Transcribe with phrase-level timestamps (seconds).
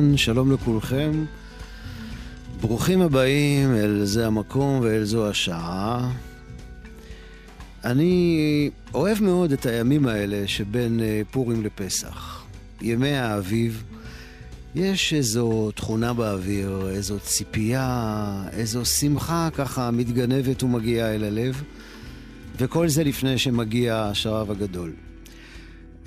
[0.00, 1.24] אהלן, שלום לכולכם.
[2.60, 6.10] ברוכים הבאים אל זה המקום ואל זו השעה.
[7.84, 12.44] אני אוהב מאוד את הימים האלה שבין אה, פורים לפסח.
[12.80, 13.84] ימי האביב.
[14.74, 21.62] יש איזו תכונה באוויר, איזו ציפייה, איזו שמחה ככה מתגנבת ומגיעה אל הלב,
[22.58, 24.92] וכל זה לפני שמגיע השרב הגדול.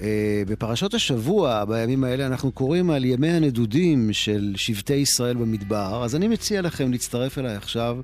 [0.03, 6.15] אה, בפרשות השבוע, בימים האלה, אנחנו קוראים על ימי הנדודים של שבטי ישראל במדבר, אז
[6.15, 7.97] אני מציע לכם להצטרף אליי עכשיו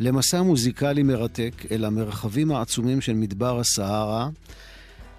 [0.00, 4.28] למסע מוזיקלי מרתק אל המרחבים העצומים של מדבר הסהרה,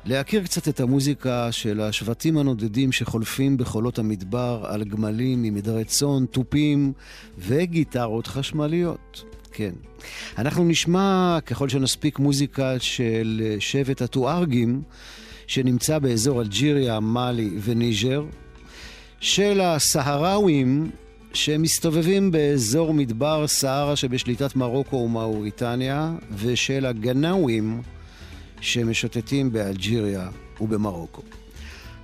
[0.06, 6.26] להכיר קצת את המוזיקה של השבטים הנודדים שחולפים בחולות המדבר על גמלים עם עדרי צאן,
[6.32, 6.94] תופים
[7.38, 9.24] וגיטרות חשמליות.
[9.52, 9.72] כן.
[10.38, 14.82] אנחנו נשמע, ככל שנספיק, מוזיקה של שבט הטוארגים.
[15.52, 18.24] שנמצא באזור אלג'יריה, מאלי וניג'ר,
[19.20, 20.90] של הסהראווים
[21.34, 27.82] שמסתובבים באזור מדבר סהרה שבשליטת מרוקו ומאוריטניה, ושל הגנאווים
[28.62, 30.30] שמשוטטים באלג'יריה
[30.62, 31.22] ובמרוקו.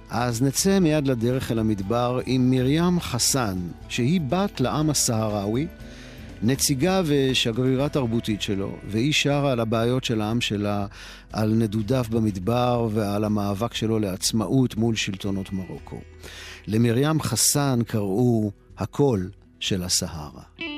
[0.10, 3.58] אז נצא מיד לדרך אל המדבר עם מרים חסן,
[3.90, 5.68] שהיא בת לעם הסהראוי,
[6.42, 10.86] נציגה ושגרירה תרבותית שלו, והיא שרה על הבעיות של העם שלה,
[11.34, 16.00] על נדודיו במדבר ועל המאבק שלו לעצמאות מול שלטונות מרוקו.
[16.68, 20.77] למרים חסן קראו הקול של הסהרה.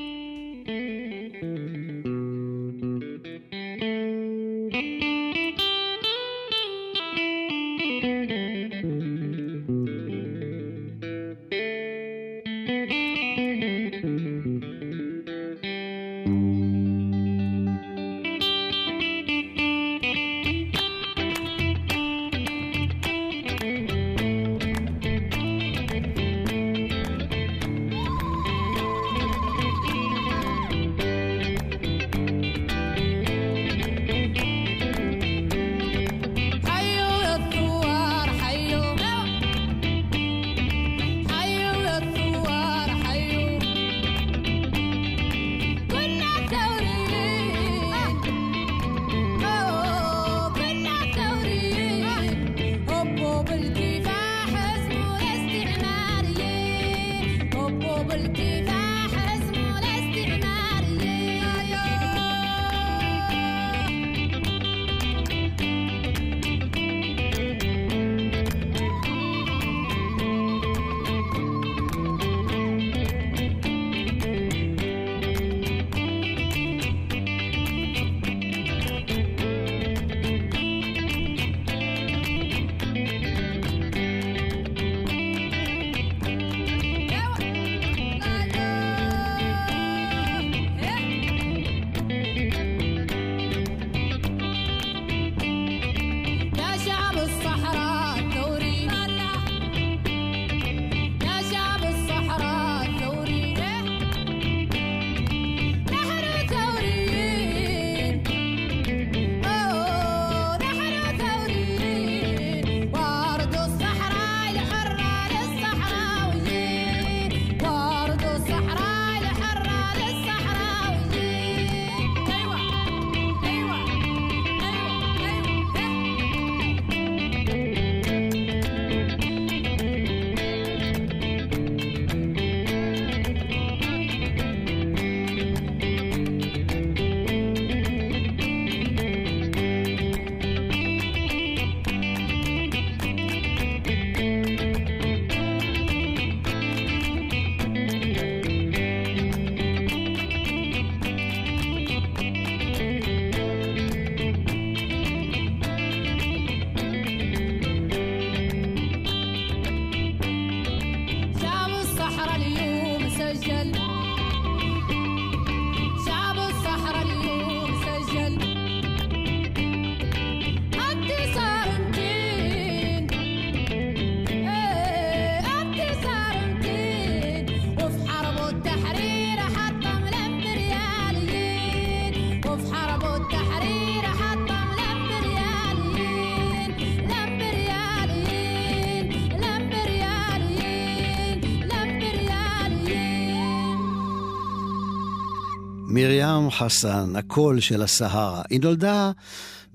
[196.00, 198.42] מרים חסן, הקול של הסהרה.
[198.50, 199.12] היא נולדה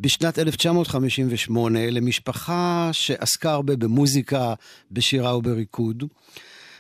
[0.01, 4.55] בשנת 1958 למשפחה שעסקה הרבה במוזיקה,
[4.91, 6.05] בשירה ובריקוד.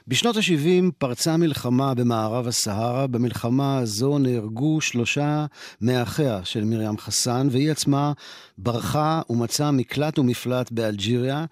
[0.08, 3.06] בשנות ה-70 פרצה מלחמה במערב הסהרה.
[3.06, 5.46] במלחמה הזו נהרגו שלושה
[5.81, 8.12] מאחיה של מרים חסן, והיא עצמה
[8.58, 11.44] ברחה ומצאה מקלט ומפלט באלג'יריה.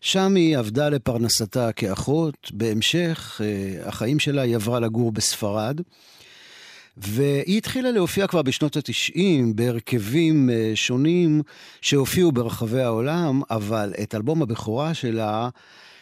[0.00, 2.50] שם היא עבדה לפרנסתה כאחות.
[2.52, 5.80] בהמשך אה, החיים שלה היא עברה לגור בספרד.
[6.96, 11.42] והיא התחילה להופיע כבר בשנות התשעים בהרכבים אה, שונים
[11.80, 15.48] שהופיעו ברחבי העולם, אבל את אלבום הבכורה שלה,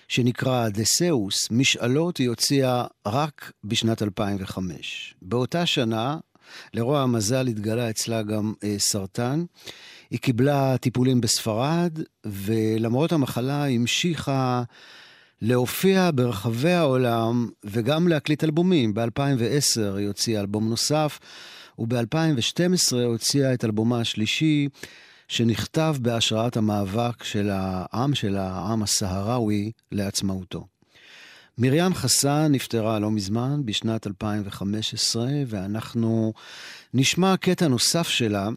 [0.08, 5.14] שנקרא דסאוס, משאלות, היא הוציאה רק בשנת 2005.
[5.22, 6.16] באותה שנה,
[6.74, 9.44] לרוע המזל התגלה אצלה גם אה, סרטן.
[10.10, 14.62] היא קיבלה טיפולים בספרד, ולמרות המחלה המשיכה
[15.42, 18.94] להופיע ברחבי העולם וגם להקליט אלבומים.
[18.94, 21.18] ב-2010 היא הוציאה אלבום נוסף,
[21.78, 24.68] וב-2012 הוציאה את אלבומה השלישי,
[25.28, 30.66] שנכתב בהשראת המאבק של העם, של העם הסהראוי, לעצמאותו.
[31.58, 36.32] מרים חסן נפטרה לא מזמן, בשנת 2015, ואנחנו
[36.94, 38.48] נשמע קטע נוסף שלה.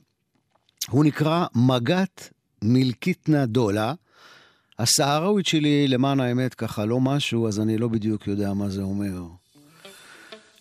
[0.90, 2.30] הוא נקרא מגת
[2.64, 3.94] מילקיטנה דולה.
[4.82, 9.24] הסהראווית שלי, למען האמת, ככה לא משהו, אז אני לא בדיוק יודע מה זה אומר.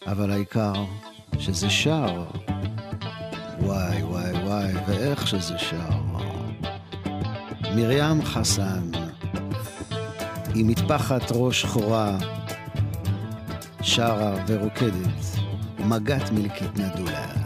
[0.06, 0.72] אבל העיקר
[1.38, 2.24] שזה שר.
[3.60, 5.90] וואי, וואי, וואי, ואיך שזה שר.
[7.76, 8.90] מרים חסן,
[10.54, 12.18] עם מטפחת ראש שחורה,
[13.82, 15.38] שרה ורוקדת,
[15.78, 17.39] מגת מלקית נדולה.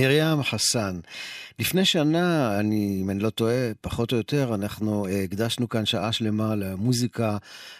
[0.00, 1.00] מרים חסן.
[1.58, 6.12] לפני שנה, אני, אם אני לא טועה, פחות או יותר, אנחנו אה, הקדשנו כאן שעה
[6.12, 7.36] שלמה למוזיקה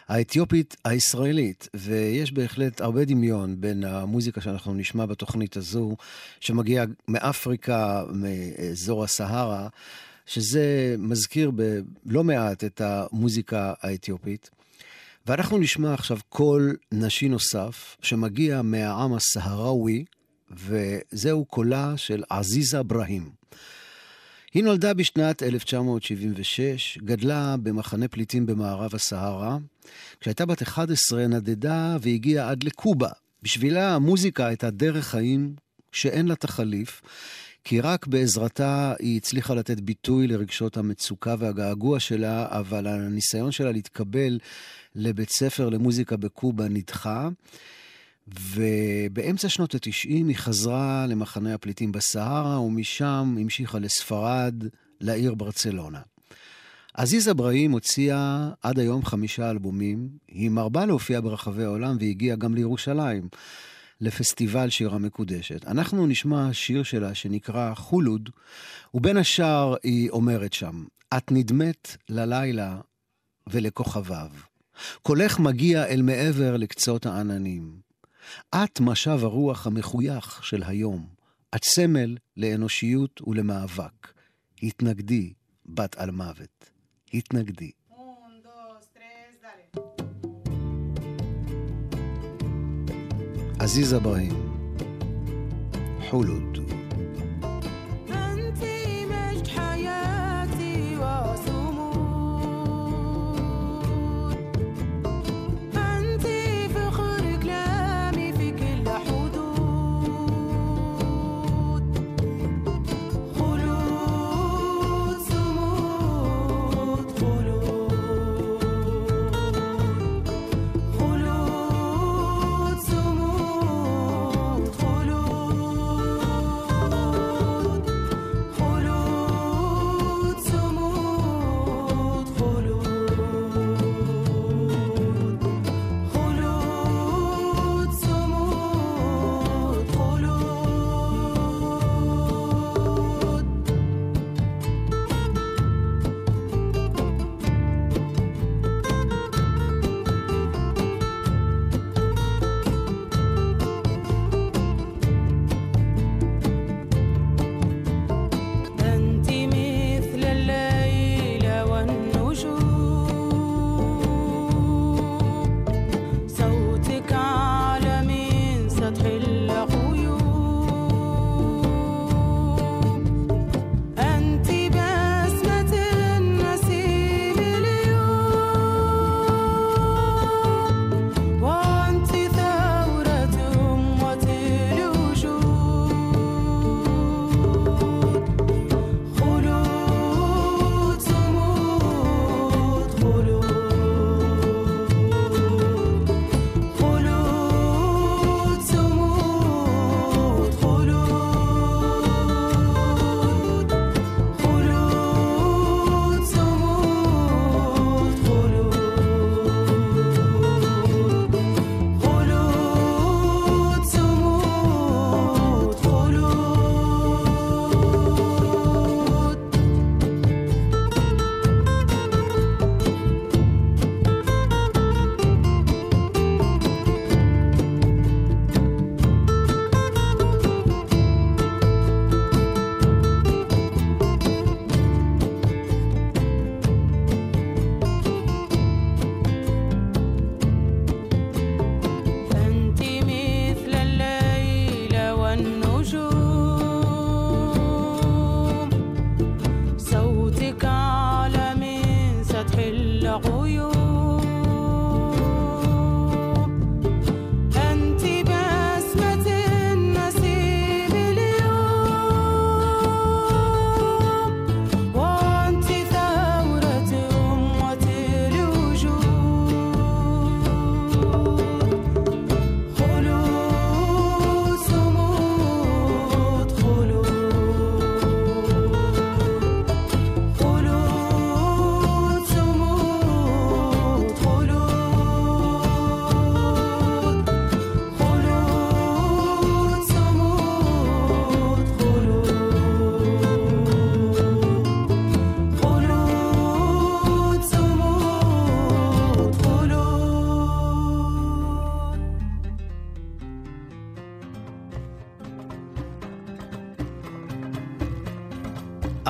[0.08, 5.96] האתיופית הישראלית, ויש בהחלט הרבה דמיון בין המוזיקה שאנחנו נשמע בתוכנית הזו,
[6.40, 9.68] שמגיעה מאפריקה, מאזור הסהרה,
[10.26, 11.50] שזה מזכיר
[12.04, 14.50] בלא מעט את המוזיקה האתיופית.
[15.26, 20.04] ואנחנו נשמע עכשיו קול נשי נוסף שמגיע מהעם הסהראוי,
[20.50, 23.30] וזהו קולה של עזיזה אברהים.
[24.54, 29.58] היא נולדה בשנת 1976, גדלה במחנה פליטים במערב הסהרה.
[30.20, 33.08] כשהייתה בת 11 נדדה והגיעה עד לקובה.
[33.42, 35.54] בשבילה המוזיקה הייתה דרך חיים
[35.92, 37.02] שאין לה תחליף,
[37.64, 44.38] כי רק בעזרתה היא הצליחה לתת ביטוי לרגשות המצוקה והגעגוע שלה, אבל הניסיון שלה להתקבל
[44.94, 47.28] לבית ספר למוזיקה בקובה נדחה.
[48.50, 54.54] ובאמצע שנות התשעים היא חזרה למחנה הפליטים בסהרה, ומשם המשיכה לספרד,
[55.00, 56.00] לעיר ברצלונה.
[56.94, 63.28] עזיז אברהים הוציאה עד היום חמישה אלבומים, היא מרבה להופיע ברחבי העולם והגיעה גם לירושלים,
[64.00, 65.66] לפסטיבל שיר המקודשת.
[65.66, 68.30] אנחנו נשמע שיר שלה שנקרא חולוד,
[68.94, 70.84] ובין השאר היא אומרת שם,
[71.16, 72.80] את נדמת ללילה
[73.46, 74.30] ולכוכביו.
[75.02, 77.89] קולך מגיע אל מעבר לקצות העננים.
[78.54, 81.06] את משב הרוח המחוייך של היום.
[81.56, 84.12] את סמל לאנושיות ולמאבק.
[84.62, 85.32] התנגדי,
[85.66, 86.70] בת על מוות.
[87.14, 87.70] התנגדי.
[93.58, 94.64] עזיז אברהים,
[96.10, 96.79] חולוד.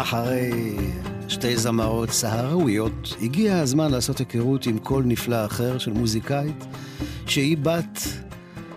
[0.00, 0.76] אחרי
[1.28, 6.64] שתי זמרות סהראוויות, הגיע הזמן לעשות היכרות עם קול נפלא אחר של מוזיקאית,
[7.26, 7.98] שהיא בת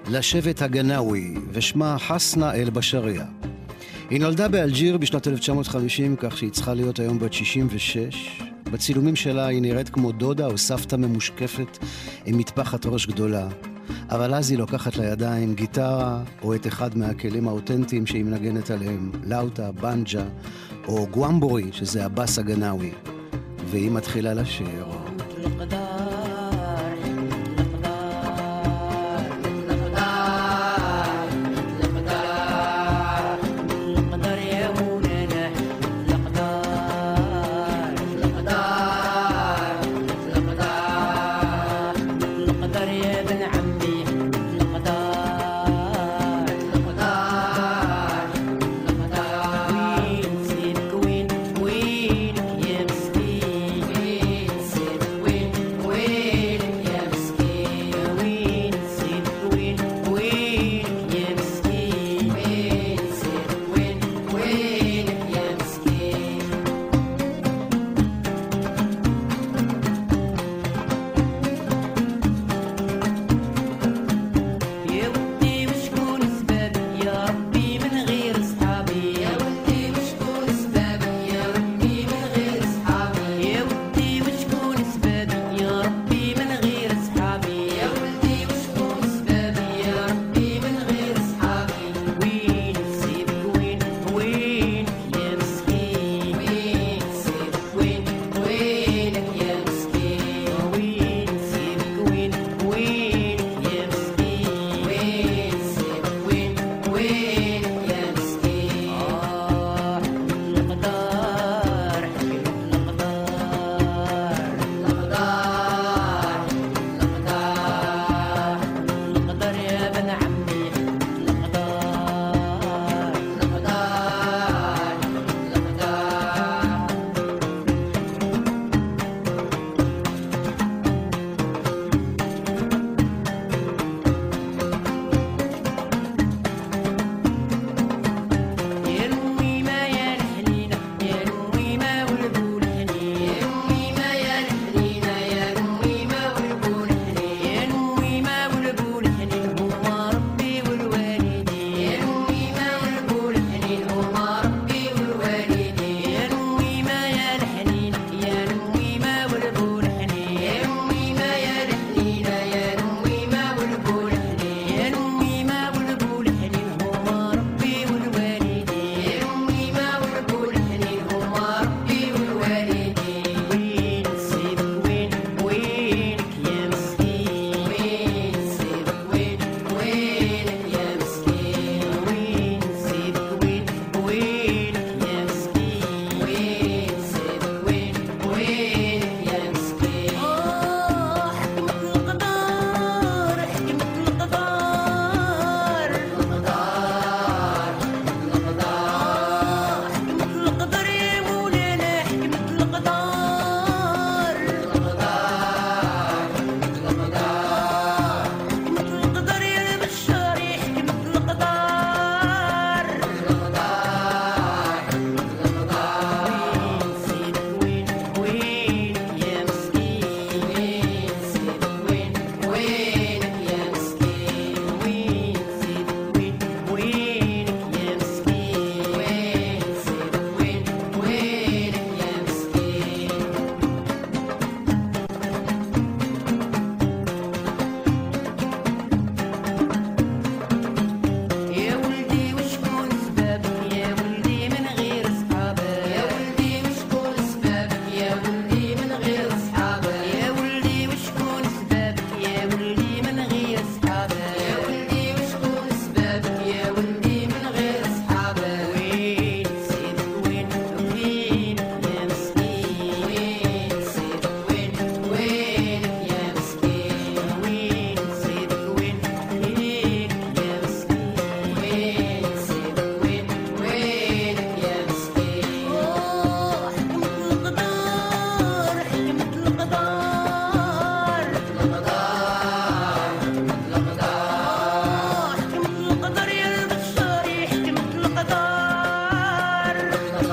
[0.08, 3.26] לשבט הגנאווי, ושמה חסנה אל-בשריה.
[4.10, 8.42] היא נולדה באלג'יר בשנת 1950, כך שהיא צריכה להיות היום בת 66.
[8.72, 11.78] בצילומים שלה היא נראית כמו דודה או סבתא ממושקפת
[12.26, 13.48] עם מטפחת ראש גדולה.
[14.10, 19.72] אבל אז היא לוקחת לידיים גיטרה או את אחד מהכלים האותנטיים שהיא מנגנת עליהם, לאוטה,
[19.72, 20.24] בנג'ה
[20.88, 22.92] או גוואמבורי, שזה הבאס הגנאווי.
[23.70, 25.03] והיא מתחילה לשיר.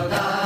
[0.01, 0.39] Shabbat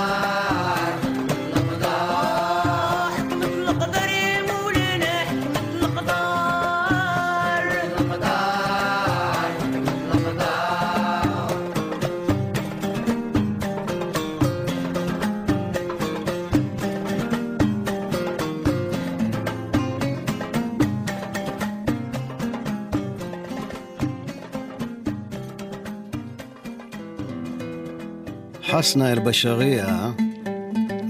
[28.84, 30.10] חסנה אל-בשריה.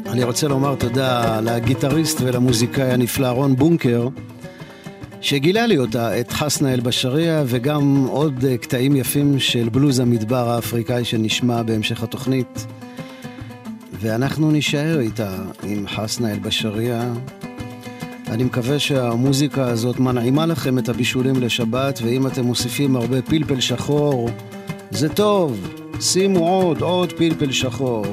[0.06, 4.08] אני רוצה לומר תודה לגיטריסט ולמוזיקאי הנפלא רון בונקר,
[5.20, 11.62] שגילה לי אותה, את חסנה אל-בשריה, וגם עוד קטעים יפים של בלוז המדבר האפריקאי שנשמע
[11.62, 12.66] בהמשך התוכנית.
[13.92, 17.12] ואנחנו נישאר איתה, עם חסנה אל-בשריה.
[18.28, 24.30] אני מקווה שהמוזיקה הזאת מנעימה לכם את הבישולים לשבת, ואם אתם מוסיפים הרבה פלפל שחור,
[24.90, 25.83] זה טוב.
[26.00, 28.06] שימו עוד, עוד פלפל שחור.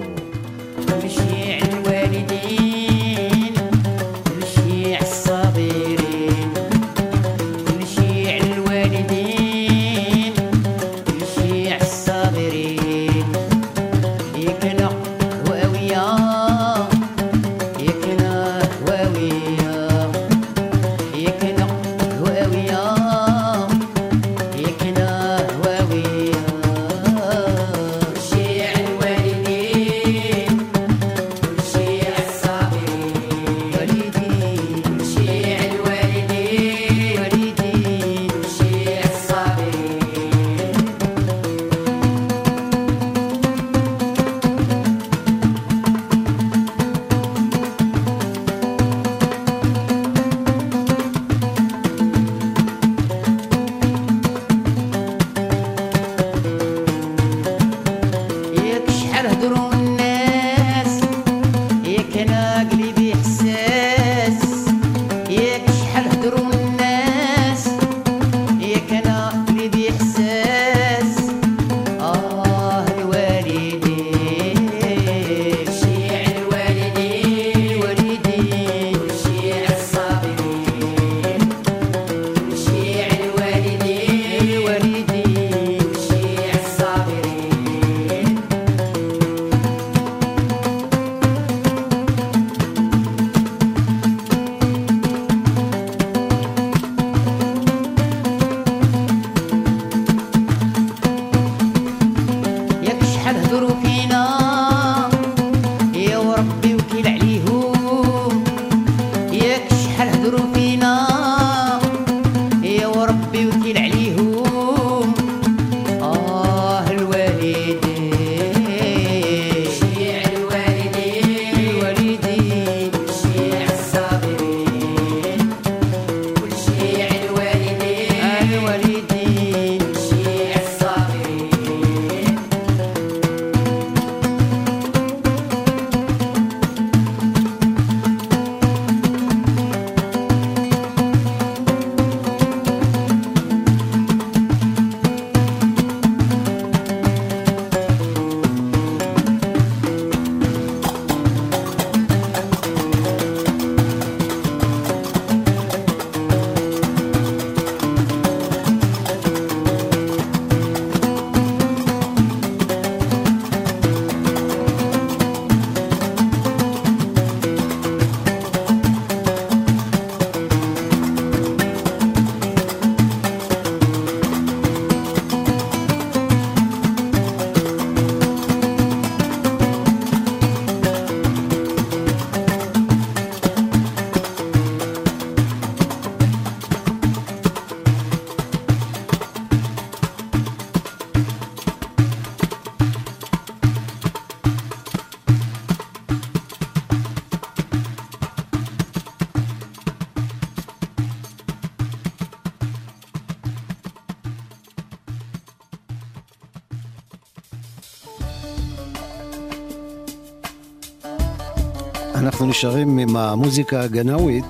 [213.01, 214.45] עם המוזיקה הגנאווית.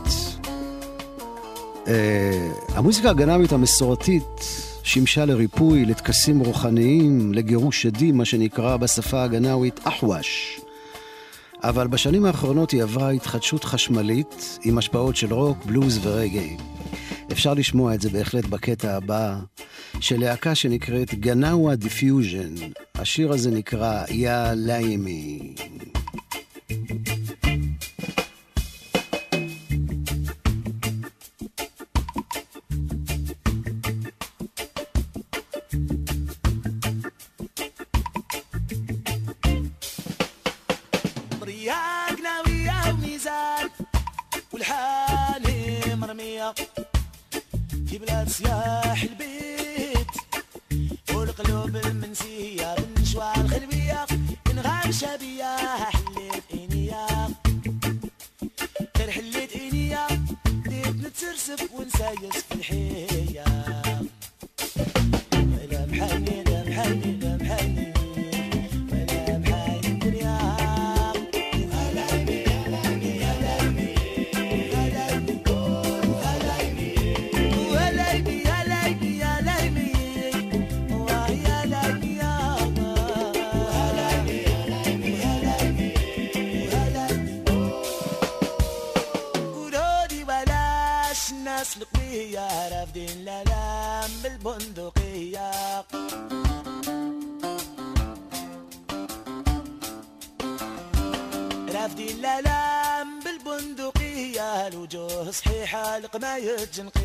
[1.85, 1.87] אה,
[2.75, 4.23] המוזיקה הגנאווית המסורתית
[4.83, 10.59] שימשה לריפוי, לטקסים רוחניים, לגירוש שדים, מה שנקרא בשפה הגנאווית אחווש.
[11.63, 16.57] אבל בשנים האחרונות היא עברה התחדשות חשמלית עם השפעות של רוק, בלוז ורגאיי.
[17.31, 19.35] אפשר לשמוע את זה בהחלט בקטע הבא
[19.99, 22.53] של להקה שנקראת גנאווה דיפיוז'ן.
[22.95, 25.55] השיר הזה נקרא יא ליימי.
[48.43, 48.80] Yeah.
[106.39, 107.00] Virgin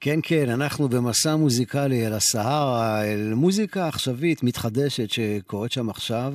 [0.00, 6.34] כן, כן, אנחנו במסע מוזיקלי אל הסהרה, אל מוזיקה עכשווית מתחדשת שקורית שם עכשיו.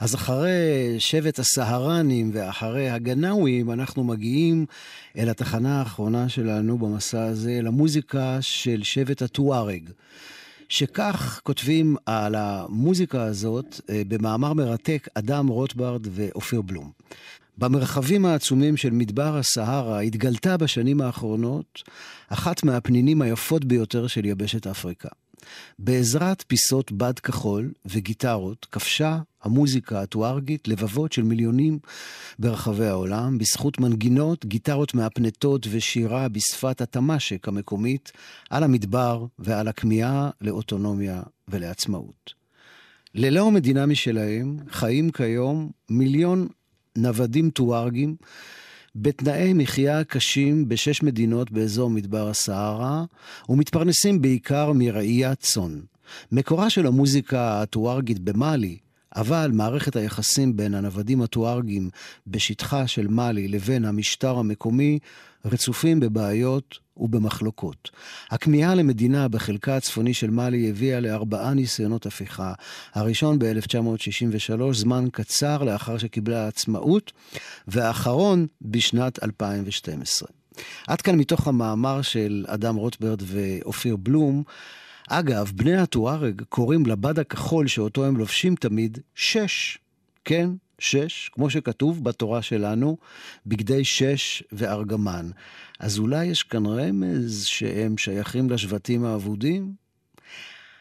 [0.00, 0.50] אז אחרי
[0.98, 4.66] שבט הסהרנים ואחרי הגנאווים, אנחנו מגיעים
[5.18, 9.90] אל התחנה האחרונה שלנו במסע הזה, אל המוזיקה של שבט הטוארג.
[10.68, 16.90] שכך כותבים על המוזיקה הזאת אה, במאמר מרתק אדם רוטברד ואופיר בלום.
[17.58, 21.82] במרחבים העצומים של מדבר הסהרה התגלתה בשנים האחרונות
[22.28, 25.08] אחת מהפנינים היפות ביותר של יבשת אפריקה.
[25.78, 31.78] בעזרת פיסות בד כחול וגיטרות כבשה המוזיקה הטוארגית לבבות של מיליונים
[32.38, 38.12] ברחבי העולם, בזכות מנגינות, גיטרות מהפנטות ושירה בשפת התמשק המקומית,
[38.50, 42.34] על המדבר ועל הכמיהה לאוטונומיה ולעצמאות.
[43.14, 46.48] ללא מדינה משלהם חיים כיום מיליון
[46.98, 48.16] נוודים טוארגים
[48.96, 53.04] בתנאי מחיה קשים בשש מדינות באזור מדבר הסהרה,
[53.48, 55.80] ומתפרנסים בעיקר מראיית צאן.
[56.32, 58.78] מקורה של המוזיקה הטוארגית במאלי,
[59.16, 61.90] אבל מערכת היחסים בין הנוודים הטוארגים
[62.26, 64.98] בשטחה של מאלי לבין המשטר המקומי
[65.44, 67.90] רצופים בבעיות ובמחלוקות.
[68.30, 72.52] הכמיהה למדינה בחלקה הצפוני של מאלי הביאה לארבעה ניסיונות הפיכה.
[72.94, 77.12] הראשון ב-1963, זמן קצר לאחר שקיבלה עצמאות,
[77.68, 80.28] והאחרון בשנת 2012.
[80.86, 84.42] עד כאן מתוך המאמר של אדם רוטברד ואופיר בלום.
[85.08, 89.78] אגב, בני הטוארג קוראים לבד הכחול שאותו הם לובשים תמיד שש.
[90.24, 90.50] כן,
[90.82, 92.96] שש, כמו שכתוב בתורה שלנו,
[93.46, 95.30] בגדי שש וארגמן.
[95.80, 99.72] אז אולי יש כאן רמז שהם שייכים לשבטים האבודים?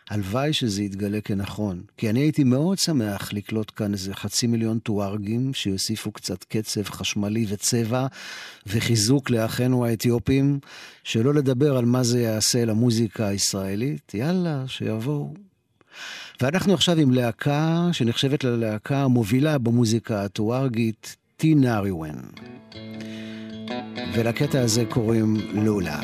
[0.09, 5.53] הלוואי שזה יתגלה כנכון, כי אני הייתי מאוד שמח לקלוט כאן איזה חצי מיליון טוארגים
[5.53, 8.07] שיוסיפו קצת קצב חשמלי וצבע
[8.67, 10.59] וחיזוק לאחינו האתיופים,
[11.03, 14.13] שלא לדבר על מה זה יעשה למוזיקה הישראלית.
[14.13, 15.33] יאללה, שיבואו.
[16.41, 22.15] ואנחנו עכשיו עם להקה שנחשבת ללהקה המובילה במוזיקה הטוארגית, טינאריוון.
[24.15, 25.99] ולקטע הזה קוראים לולה.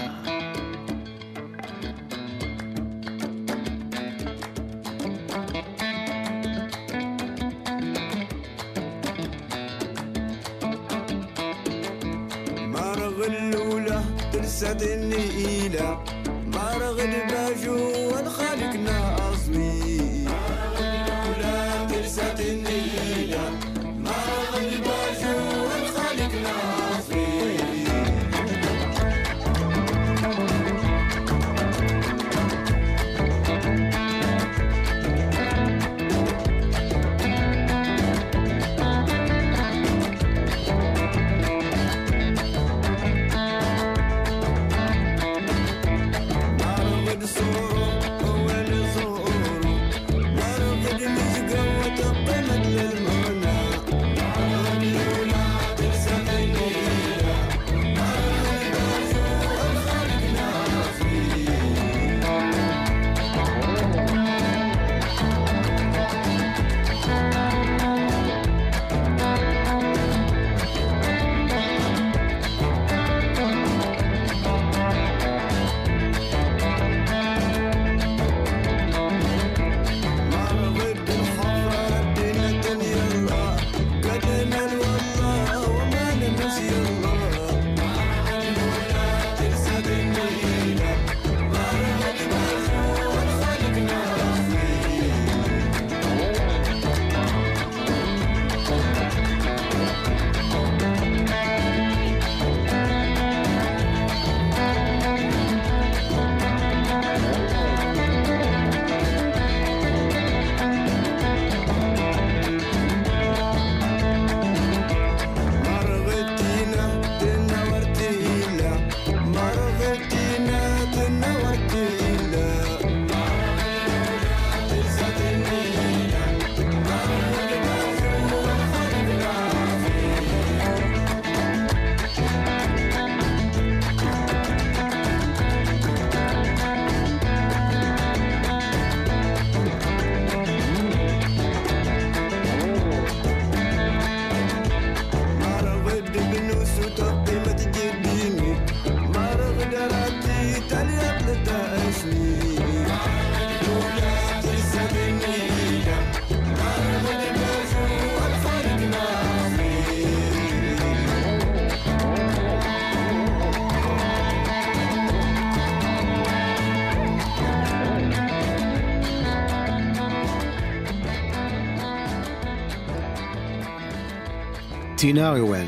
[174.97, 175.67] טינאריוון.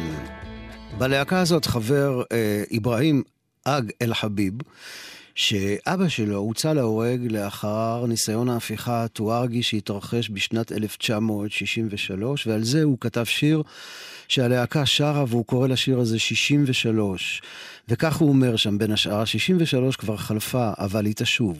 [0.98, 3.24] בלהקה הזאת חבר אה, אברהים
[3.66, 4.54] אג אל-חביב,
[5.36, 13.24] שאבא שלו הוצא להורג לאחר ניסיון ההפיכה הטוארגי שהתרחש בשנת 1963, ועל זה הוא כתב
[13.24, 13.64] שיר
[14.28, 17.42] שהלהקה שרה והוא קורא לשיר הזה 63.
[17.88, 21.58] וכך הוא אומר שם בין השאר, 63 כבר חלפה, אבל היא תשוב.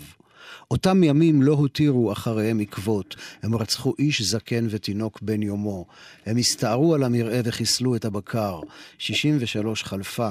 [0.72, 5.86] אותם ימים לא הותירו אחריהם עקבות, הם רצחו איש זקן ותינוק בן יומו.
[6.26, 8.60] הם הסתערו על המרעה וחיסלו את הבקר.
[8.98, 10.30] 63 חלפה,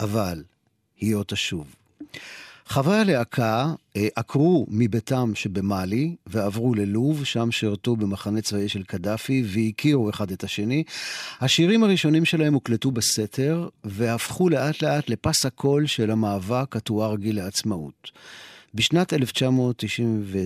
[0.00, 0.42] אבל
[1.00, 1.66] היא עוד תשוב.
[2.66, 10.10] חברי הלהקה אה, עקרו מביתם שבמאלי ועברו ללוב, שם שירתו במחנה צבאי של קדאפי והכירו
[10.10, 10.84] אחד את השני.
[11.40, 18.10] השירים הראשונים שלהם הוקלטו בסתר והפכו לאט לאט לפס הקול של המאבק הטוארגי לעצמאות.
[18.74, 20.38] בשנת 1990, ו...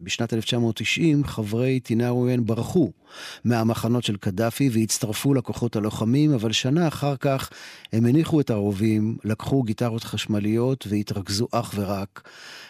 [0.00, 2.90] בשנת 1990 חברי טינארוין ברחו
[3.44, 7.50] מהמחנות של קדאפי והצטרפו לכוחות הלוחמים, אבל שנה אחר כך
[7.92, 12.28] הם הניחו את הרובים, לקחו גיטרות חשמליות והתרכזו אך ורק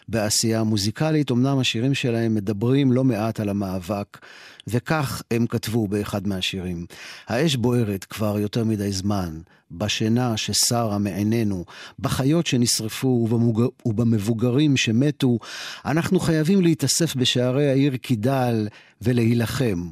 [0.08, 1.30] בעשייה המוזיקלית.
[1.30, 4.18] אמנם השירים שלהם מדברים לא מעט על המאבק,
[4.66, 6.86] וכך הם כתבו באחד מהשירים:
[7.28, 9.40] האש בוערת כבר יותר מדי זמן,
[9.70, 11.64] בשינה שסרה מעינינו,
[11.98, 13.62] בחיות שנשרפו ובמוג...
[13.86, 15.38] ובמבוגרים שמתו,
[15.84, 18.68] אנחנו חייבים להתאסף בשערי העיר קידל
[19.02, 19.88] ולהילחם.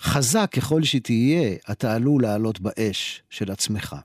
[0.00, 3.96] חזק ככל שתהיה, אתה עלול לעלות באש של עצמך.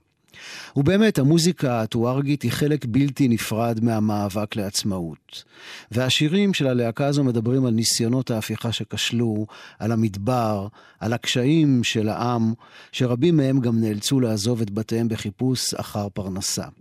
[0.75, 5.43] ובאמת, המוזיקה הטוארגית היא חלק בלתי נפרד מהמאבק לעצמאות.
[5.91, 9.45] והשירים של הלהקה הזו מדברים על ניסיונות ההפיכה שכשלו,
[9.79, 10.67] על המדבר,
[10.99, 12.53] על הקשיים של העם,
[12.91, 16.80] שרבים מהם גם נאלצו לעזוב את בתיהם בחיפוש אחר פרנסה.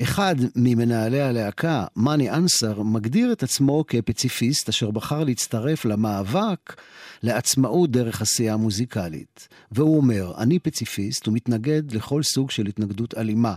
[0.00, 6.76] אחד ממנהלי הלהקה, מאני אנסר, מגדיר את עצמו כפציפיסט אשר בחר להצטרף למאבק
[7.22, 9.48] לעצמאות דרך עשייה מוזיקלית.
[9.72, 13.54] והוא אומר, אני פציפיסט ומתנגד לכל סוג של התנגדות אלימה.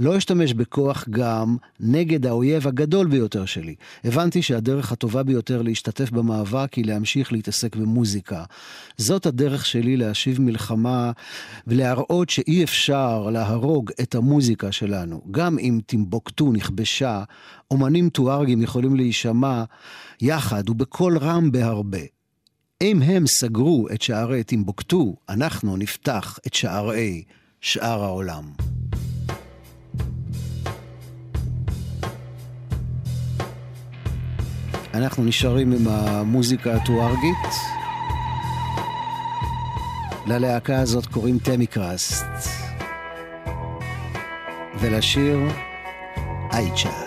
[0.00, 3.74] לא אשתמש בכוח גם נגד האויב הגדול ביותר שלי.
[4.04, 8.44] הבנתי שהדרך הטובה ביותר להשתתף במאבק היא להמשיך להתעסק במוזיקה.
[8.96, 11.12] זאת הדרך שלי להשיב מלחמה
[11.66, 15.22] ולהראות שאי אפשר להרוג את המוזיקה שלנו.
[15.30, 17.22] גם אם טימבוקטו נכבשה,
[17.70, 19.64] אומנים טוארגים יכולים להישמע
[20.20, 21.98] יחד ובקול רם בהרבה.
[22.82, 27.22] אם הם סגרו את שערי טימבוקטו, אנחנו נפתח את שערי
[27.60, 28.44] שאר העולם.
[34.94, 37.54] אנחנו נשארים עם המוזיקה הטוארגית.
[40.26, 42.63] ללהקה הזאת קוראים טמיקראסט.
[44.80, 45.38] ולשיר
[46.52, 47.03] אייצ'ה.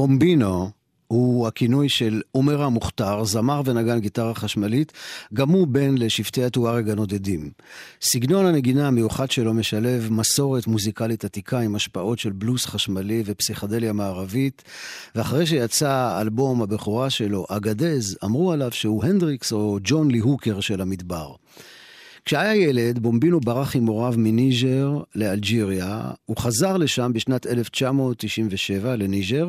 [0.00, 0.70] בומבינו
[1.06, 4.92] הוא הכינוי של עומר המוכתר, זמר ונגן גיטרה חשמלית,
[5.34, 7.50] גם הוא בן לשבטי הטוארג הנודדים.
[8.02, 14.62] סגנון הנגינה המיוחד שלו משלב מסורת מוזיקלית עתיקה עם השפעות של בלוס חשמלי ופסיכדליה מערבית,
[15.14, 20.80] ואחרי שיצא אלבום הבכורה שלו, אגדז, אמרו עליו שהוא הנדריקס או ג'ון לי הוקר של
[20.80, 21.32] המדבר.
[22.24, 26.10] כשהיה ילד, בומבינו ברח עם הוריו מניג'ר לאלג'יריה.
[26.26, 29.48] הוא חזר לשם בשנת 1997 לניג'ר,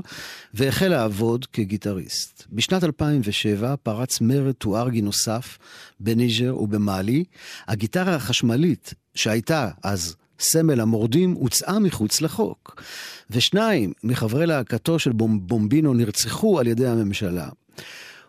[0.53, 2.43] והחל לעבוד כגיטריסט.
[2.51, 5.57] בשנת 2007 פרץ מרד טוארגי נוסף
[5.99, 7.23] בניג'ר ובמאלי.
[7.67, 12.81] הגיטרה החשמלית, שהייתה אז סמל המורדים, הוצאה מחוץ לחוק.
[13.29, 15.11] ושניים מחברי להקתו של
[15.41, 17.49] בומבינו נרצחו על ידי הממשלה.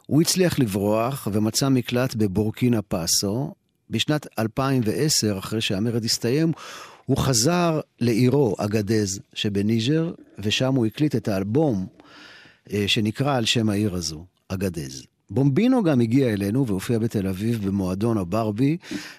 [0.07, 3.55] הוא הצליח לברוח ומצא מקלט בבורקינה פאסו,
[3.93, 6.53] בשנת 2010, אחרי שהמרד הסתיים,
[7.07, 11.87] הוא חזר לעירו אגדז שבניג'ר, ושם הוא הקליט את האלבום
[12.73, 15.07] אה, שנקרא על שם העיר הזו, אגדז.
[15.31, 18.77] בומבינו גם הגיע אלינו והופיע בתל אביב במועדון הברבי.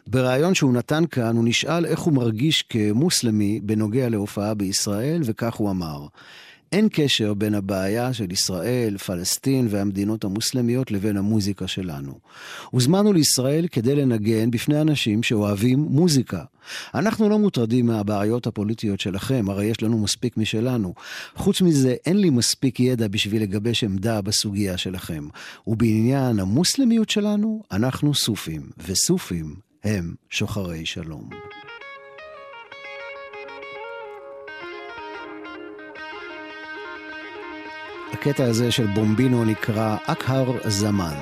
[0.07, 5.69] בריאיון שהוא נתן כאן, הוא נשאל איך הוא מרגיש כמוסלמי בנוגע להופעה בישראל, וכך הוא
[5.71, 6.05] אמר:
[6.73, 12.19] אין קשר בין הבעיה של ישראל, פלסטין והמדינות המוסלמיות לבין המוזיקה שלנו.
[12.69, 16.43] הוזמנו לישראל כדי לנגן בפני אנשים שאוהבים מוזיקה.
[16.95, 20.93] אנחנו לא מוטרדים מהבעיות הפוליטיות שלכם, הרי יש לנו מספיק משלנו.
[21.35, 25.27] חוץ מזה, אין לי מספיק ידע בשביל לגבש עמדה בסוגיה שלכם.
[25.67, 31.29] ובעניין המוסלמיות שלנו, אנחנו סופים, וסופים הם שוחרי שלום.
[38.13, 41.15] הקטע הזה של בומבינו נקרא אקהר זמן.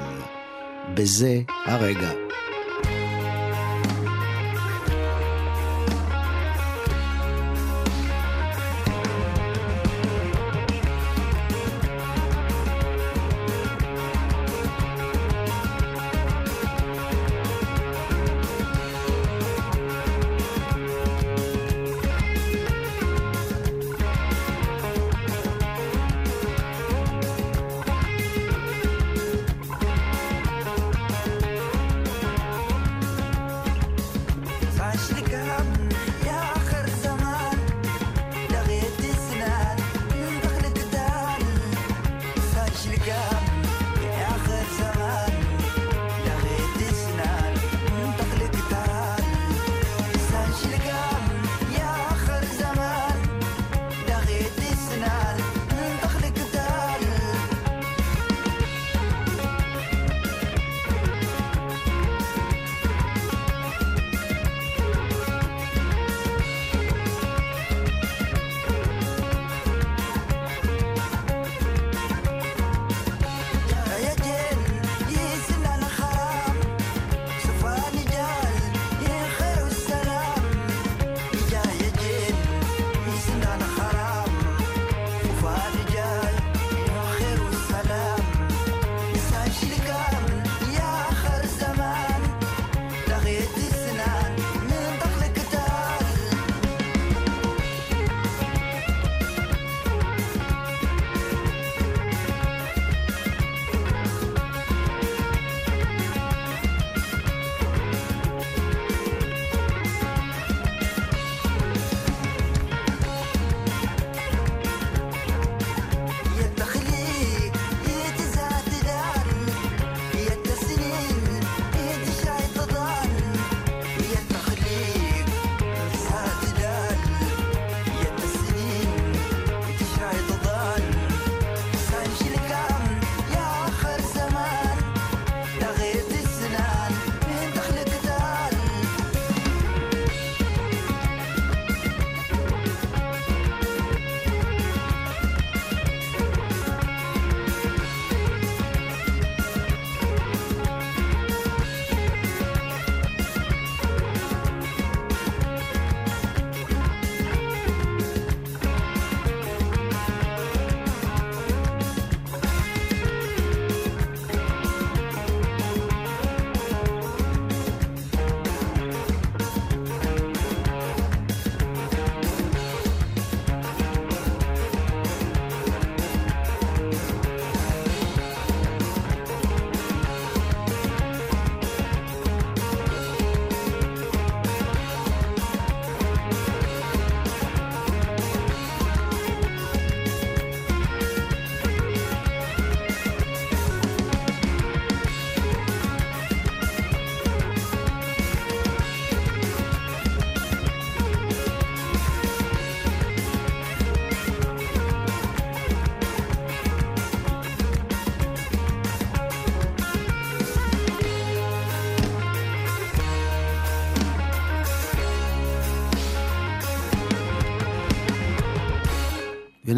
[0.94, 2.12] בזה הרגע.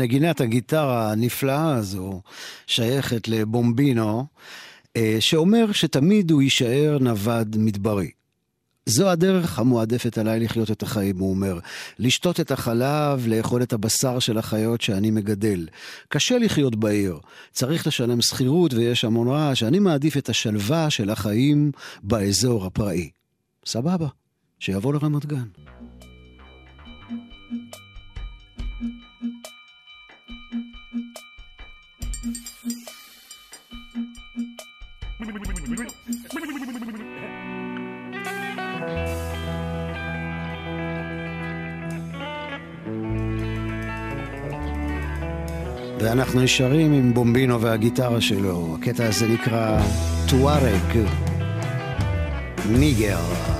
[0.03, 2.21] ונגינת הגיטרה הנפלאה הזו
[2.67, 4.25] שייכת לבומבינו,
[4.97, 8.11] אה, שאומר שתמיד הוא יישאר נווד מדברי.
[8.85, 11.59] זו הדרך המועדפת עליי לחיות את החיים, הוא אומר.
[11.99, 15.67] לשתות את החלב, לאכול את הבשר של החיות שאני מגדל.
[16.07, 17.19] קשה לחיות בעיר,
[17.51, 19.63] צריך לשלם שכירות ויש המון רעש.
[19.63, 21.71] אני מעדיף את השלווה של החיים
[22.03, 23.09] באזור הפראי.
[23.65, 24.07] סבבה,
[24.59, 25.47] שיבוא לרמת גן.
[46.03, 48.77] ואנחנו נשארים עם בומבינו והגיטרה שלו.
[48.79, 49.79] הקטע הזה נקרא
[50.29, 50.97] טוארג
[52.69, 53.52] ניגר.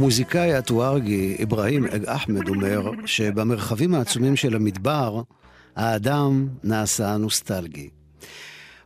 [0.00, 5.22] המוזיקאי הטוארגי אברהים אחמד אומר שבמרחבים העצומים של המדבר,
[5.76, 7.88] האדם נעשה נוסטלגי.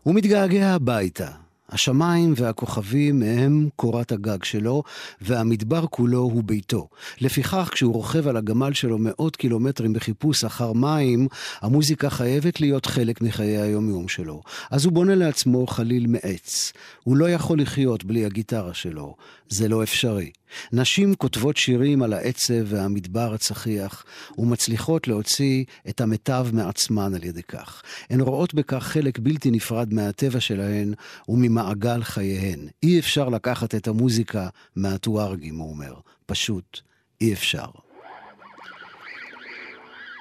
[0.03, 1.29] הוא מתגעגע הביתה.
[1.69, 4.83] השמיים והכוכבים הם קורת הגג שלו,
[5.21, 6.89] והמדבר כולו הוא ביתו.
[7.21, 11.29] לפיכך, כשהוא רוכב על הגמל שלו מאות קילומטרים בחיפוש אחר מים,
[11.61, 14.43] המוזיקה חייבת להיות חלק מחיי היום-יום שלו.
[14.71, 16.73] אז הוא בונה לעצמו חליל מעץ.
[17.05, 19.15] הוא לא יכול לחיות בלי הגיטרה שלו.
[19.49, 20.31] זה לא אפשרי.
[20.73, 24.05] נשים כותבות שירים על העצב והמדבר הצחיח,
[24.39, 27.83] ומצליחות להוציא את המיטב מעצמן על ידי כך.
[28.11, 30.95] הן רואות בכך חלק בלתי נפרד מהטבע שלהן
[31.29, 32.69] וממעגל חייהן.
[32.83, 35.95] אי אפשר לקחת את המוזיקה מהטוארגים, הוא אומר.
[36.27, 36.81] פשוט
[37.21, 37.67] אי אפשר.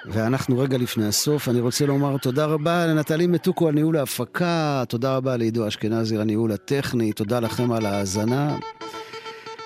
[0.06, 5.16] ואנחנו רגע לפני הסוף, אני רוצה לומר תודה רבה לנטלי מתוקו על ניהול ההפקה, תודה
[5.16, 8.56] רבה לעידו אשכנזי על הניהול הטכני, תודה לכם על ההאזנה.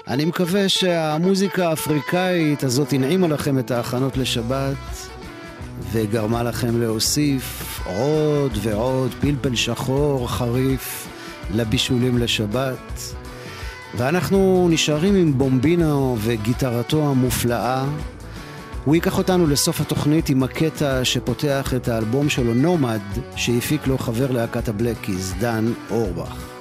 [0.08, 4.76] אני מקווה שהמוזיקה האפריקאית הזאת הנעימה לכם את ההכנות לשבת,
[5.92, 11.08] וגרמה לכם להוסיף עוד ועוד פלפל שחור חריף
[11.54, 13.14] לבישולים לשבת.
[13.96, 17.84] ואנחנו נשארים עם בומבינו וגיטרתו המופלאה.
[18.84, 23.00] הוא ייקח אותנו לסוף התוכנית עם הקטע שפותח את האלבום שלו, נומד,
[23.36, 26.57] שהפיק לו חבר להקת הבלקיז, דן אורבך.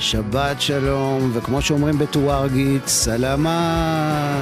[0.00, 4.40] שבת שלום, וכמו שאומרים בטווארגית, סלמה.